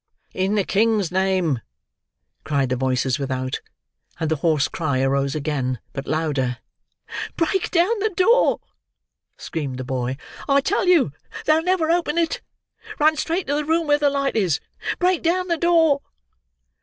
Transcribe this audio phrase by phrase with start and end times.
[0.33, 1.61] "In the King's name,"
[2.43, 3.61] cried the voices without;
[4.19, 6.57] and the hoarse cry arose again, but louder.
[7.37, 8.61] "Break down the door!"
[9.37, 10.17] screamed the boy.
[10.49, 11.11] "I tell you
[11.45, 12.41] they'll never open it.
[12.97, 14.59] Run straight to the room where the light is.
[14.97, 16.01] Break down the door!"